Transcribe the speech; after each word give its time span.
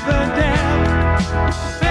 the 0.00 0.18
dam. 0.36 1.81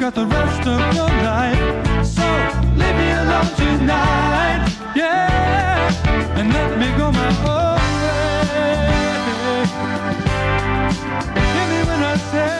got 0.00 0.14
the 0.14 0.24
rest 0.24 0.66
of 0.66 0.94
your 0.94 1.08
life. 1.08 1.58
So 2.06 2.24
leave 2.74 2.96
me 2.96 3.10
alone 3.10 3.54
tonight, 3.54 4.64
yeah, 4.96 6.38
and 6.38 6.50
let 6.54 6.78
me 6.78 6.86
go 6.96 7.12
my 7.12 7.28
own 7.44 7.80
way. 8.00 8.86
Hear 11.52 11.66
me 11.72 11.80
when 11.88 12.02
I 12.02 12.16
say, 12.32 12.56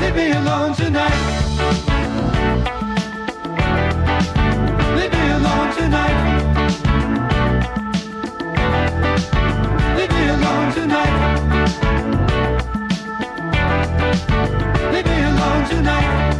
leave 0.00 0.16
me 0.16 0.26
alone 0.32 0.72
tonight. 0.74 1.20
Leave 4.96 5.12
me 5.12 5.30
alone 5.30 5.70
tonight. 5.76 6.29
tonight. 15.90 16.30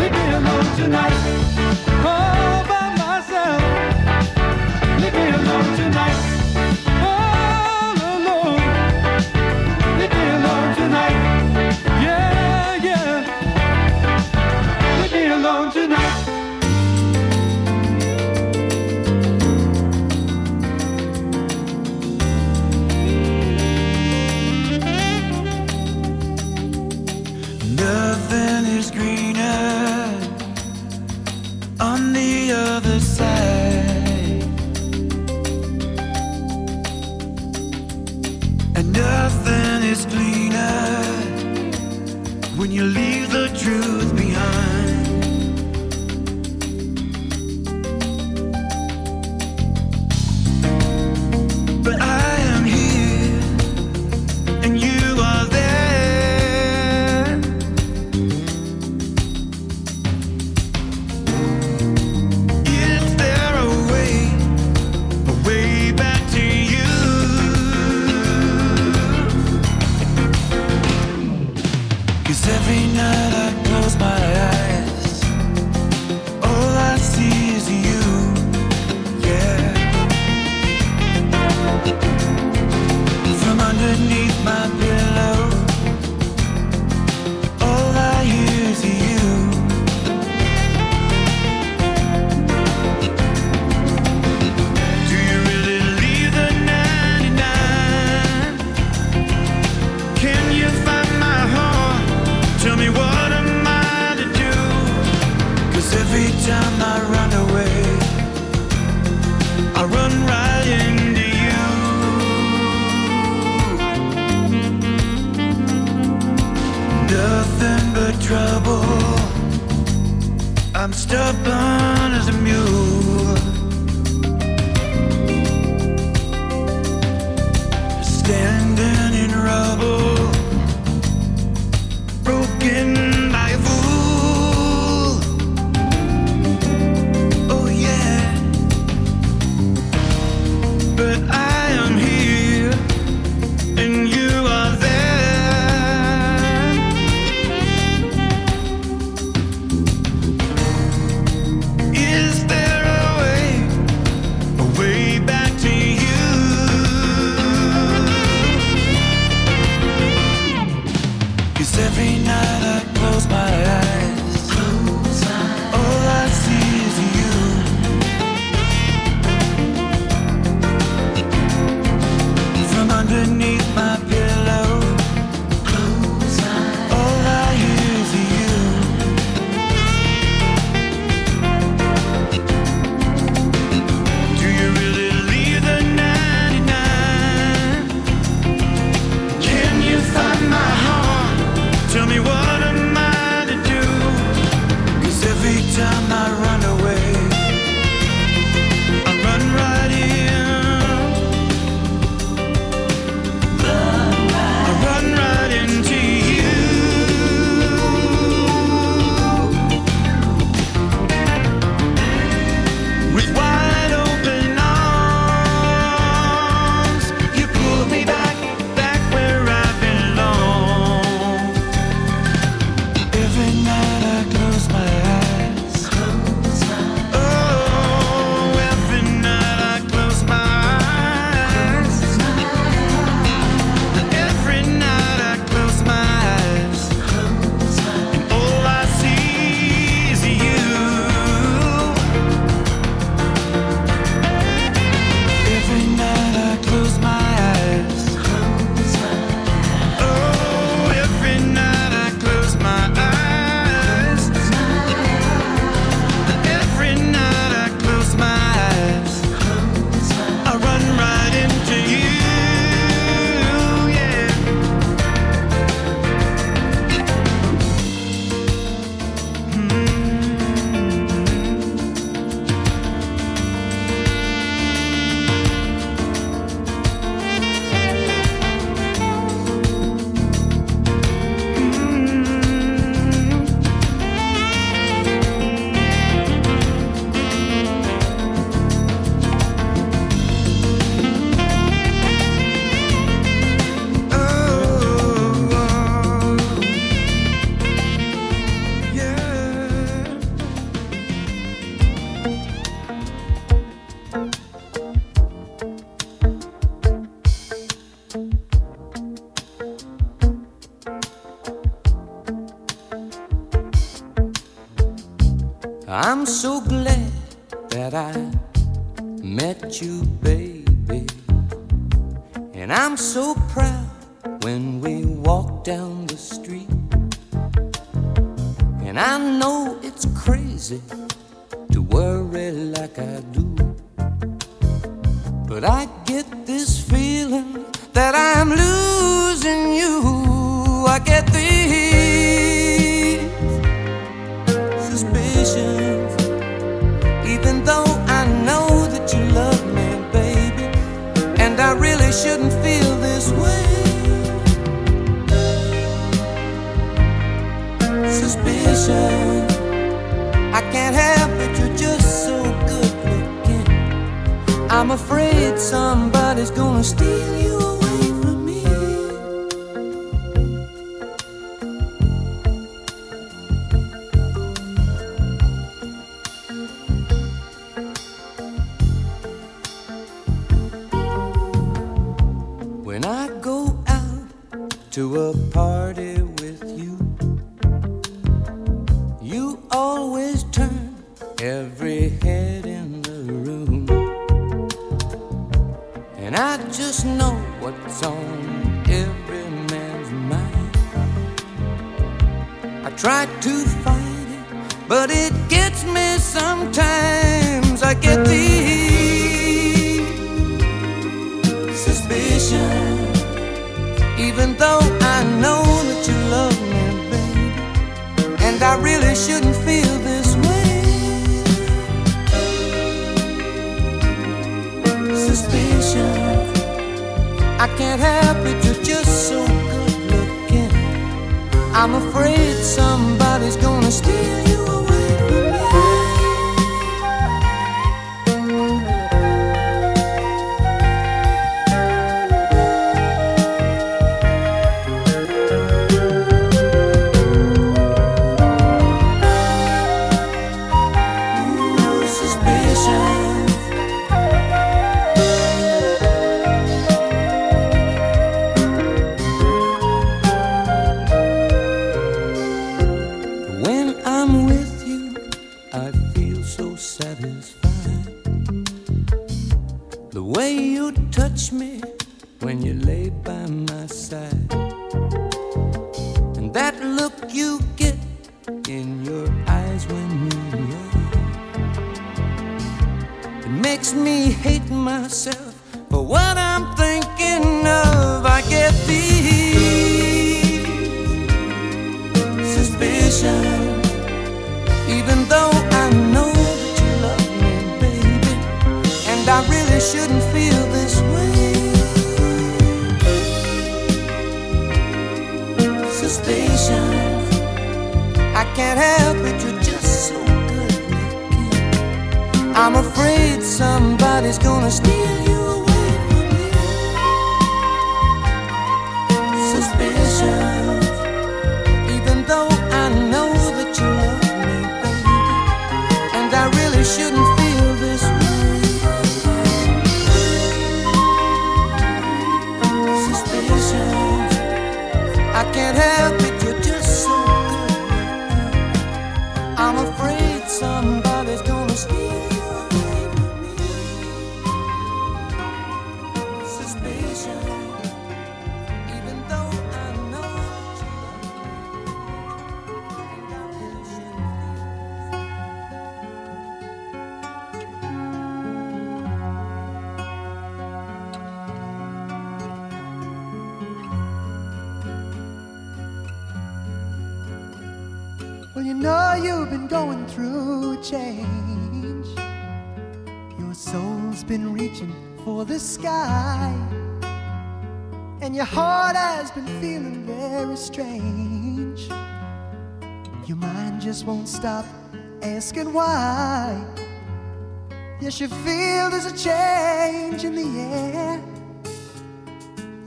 Leave 0.00 0.12
me 0.12 0.34
alone 0.34 0.76
tonight. 0.76 1.23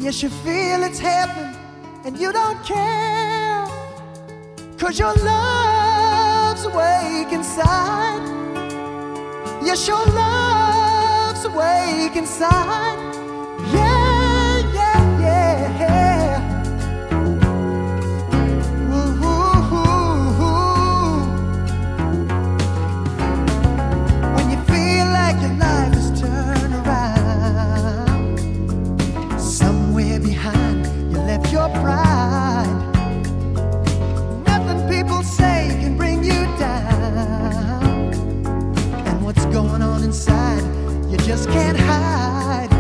Yes, 0.08 0.24
you 0.24 0.30
feel 0.30 0.84
it's 0.84 1.00
happening 1.00 1.54
and 2.06 2.18
you 2.18 2.32
don't 2.32 2.64
care. 2.64 3.68
Cause 4.78 4.98
your 4.98 5.14
love's 5.16 6.64
awake 6.64 7.34
inside. 7.34 8.24
Yes, 9.62 9.86
your 9.86 10.06
love's 10.06 11.44
awake 11.44 12.16
inside. 12.16 13.07
inside, 40.08 40.64
you 41.12 41.18
just 41.18 41.50
can't 41.50 41.78
hide. 41.78 42.77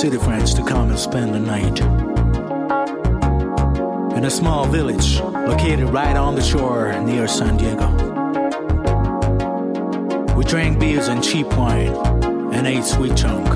City 0.00 0.16
friends 0.16 0.54
to 0.54 0.64
come 0.64 0.88
and 0.88 0.98
spend 0.98 1.34
the 1.34 1.38
night. 1.38 1.78
In 4.16 4.24
a 4.24 4.30
small 4.30 4.64
village 4.64 5.20
located 5.20 5.90
right 5.90 6.16
on 6.16 6.34
the 6.34 6.40
shore 6.40 6.98
near 7.02 7.28
San 7.28 7.58
Diego. 7.58 7.86
We 10.34 10.44
drank 10.44 10.80
beers 10.80 11.08
and 11.08 11.22
cheap 11.22 11.46
wine 11.48 11.94
and 12.54 12.66
ate 12.66 12.84
sweet 12.84 13.14
chunk. 13.14 13.46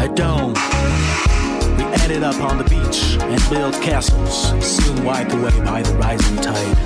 At 0.00 0.16
dawn, 0.16 0.54
we 1.76 1.84
ended 2.00 2.22
up 2.22 2.40
on 2.40 2.56
the 2.56 2.64
beach 2.64 3.18
and 3.20 3.50
built 3.50 3.74
castles, 3.82 4.54
soon 4.66 5.04
wiped 5.04 5.34
away 5.34 5.50
by 5.66 5.82
the 5.82 5.94
rising 5.98 6.36
tide. 6.38 6.78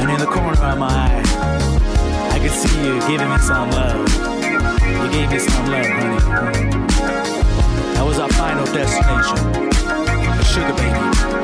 And 0.00 0.10
in 0.10 0.18
the 0.18 0.26
corner 0.26 0.60
of 0.60 0.78
my 0.78 0.86
eye, 0.86 1.31
could 2.42 2.52
see 2.52 2.84
you 2.84 2.98
giving 3.06 3.30
me 3.30 3.38
some 3.38 3.70
love. 3.70 4.08
You 4.82 5.10
gave 5.12 5.30
me 5.30 5.38
some 5.38 5.66
love, 5.66 5.86
honey. 5.86 6.18
That 7.94 8.04
was 8.04 8.18
our 8.18 8.28
final 8.30 8.64
destination. 8.66 9.38
A 10.40 10.44
sugar 10.44 10.74
baby, 10.74 10.98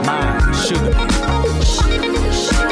my 0.04 0.52
sugar 0.52 0.90
baby. 0.90 2.67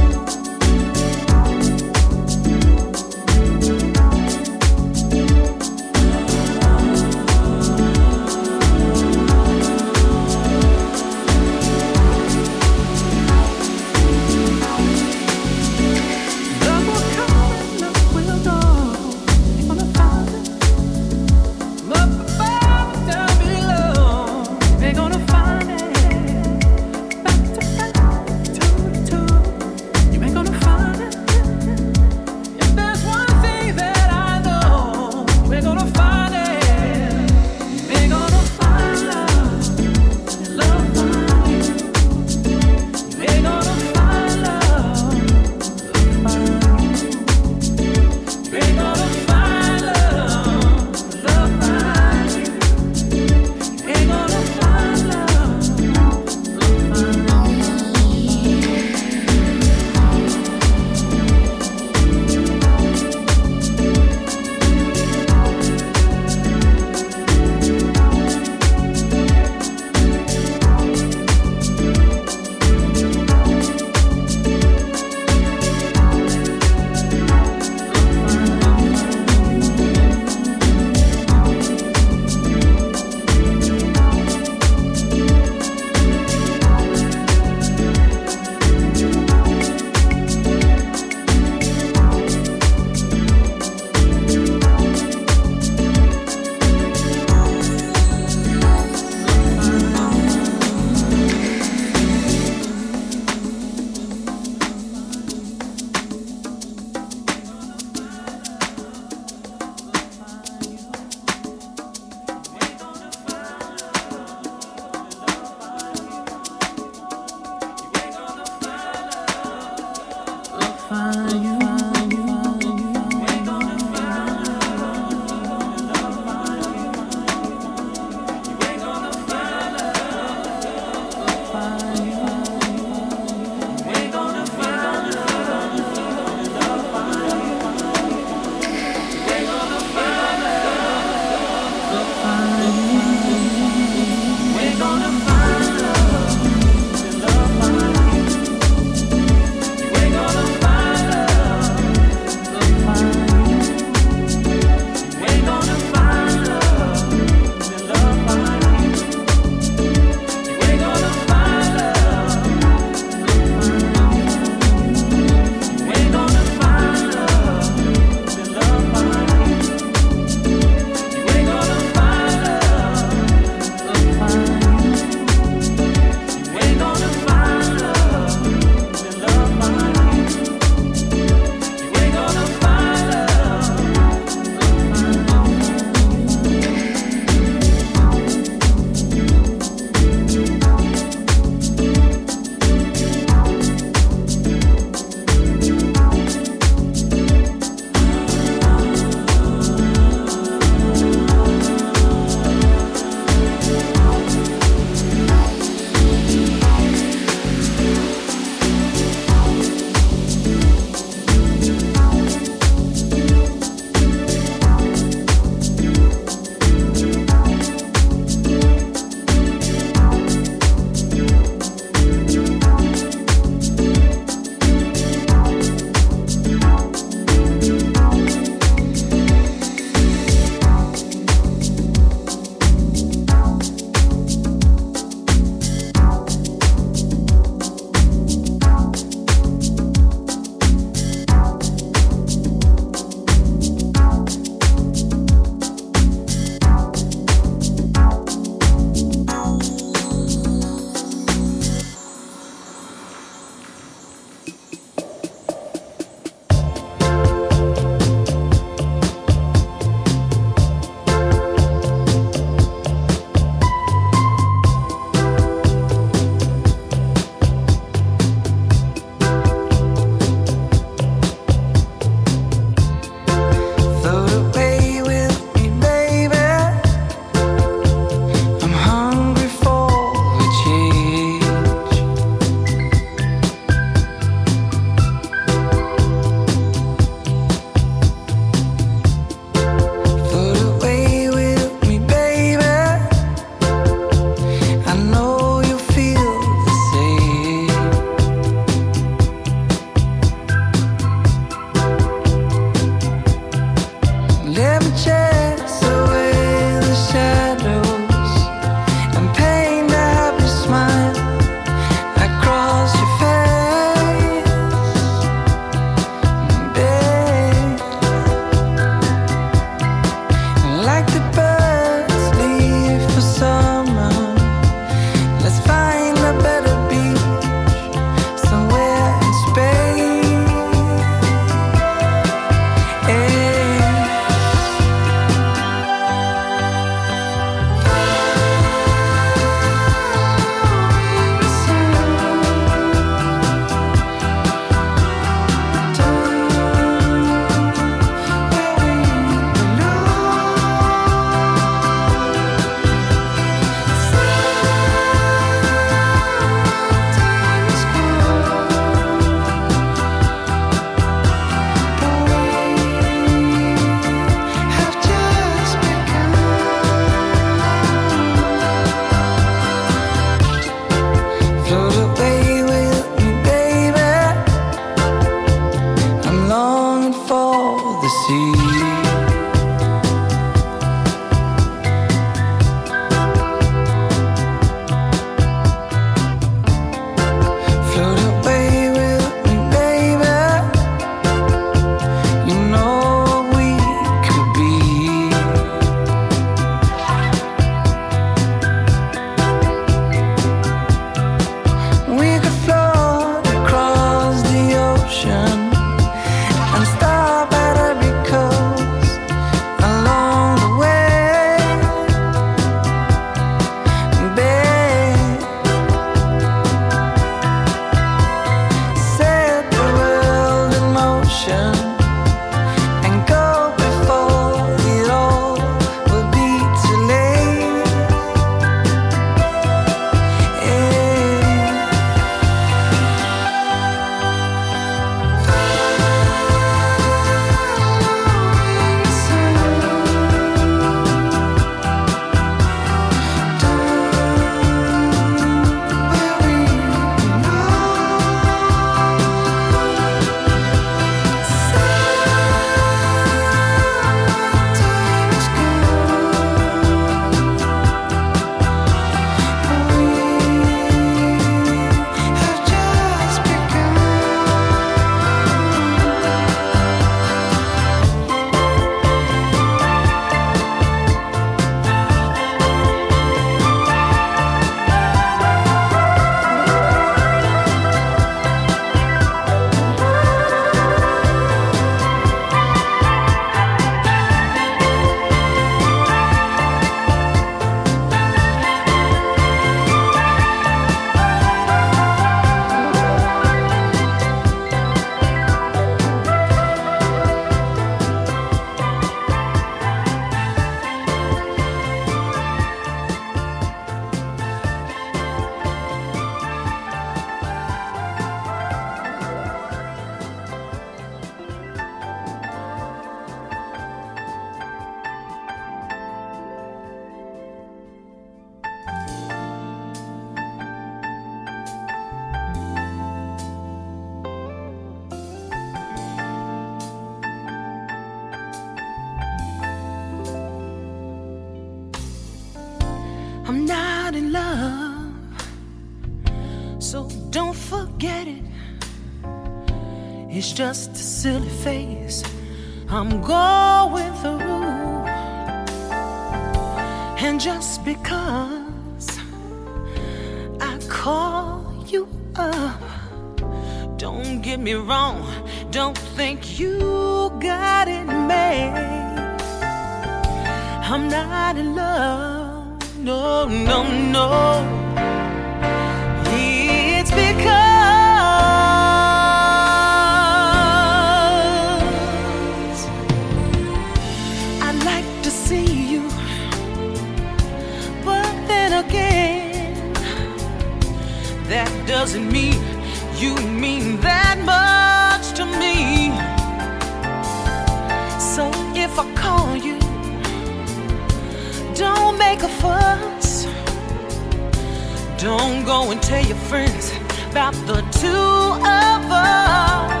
Don't 595.21 595.63
go 595.65 595.91
and 595.91 596.01
tell 596.01 596.25
your 596.25 596.35
friends 596.35 596.91
about 597.29 597.53
the 597.67 597.81
two 597.91 598.07
of 598.07 599.11
us. 599.11 600.00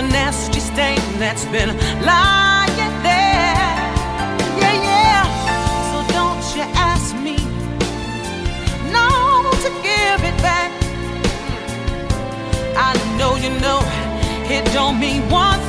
a 0.00 0.02
nasty 0.02 0.60
stain 0.60 1.00
that's 1.18 1.44
been 1.46 1.68
lying 2.10 2.94
there. 3.02 3.76
Yeah, 4.62 4.76
yeah. 4.88 5.24
So 5.90 5.96
don't 6.16 6.44
you 6.56 6.64
ask 6.90 7.14
me 7.26 7.36
no 8.96 9.08
to 9.64 9.70
give 9.88 10.20
it 10.30 10.36
back. 10.48 10.70
I 12.88 12.90
know 13.18 13.32
you 13.44 13.50
know 13.60 13.80
it 14.48 14.64
don't 14.72 14.98
mean 14.98 15.20
one 15.28 15.60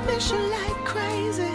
pushing 0.00 0.50
like 0.50 0.84
crazy. 0.84 1.47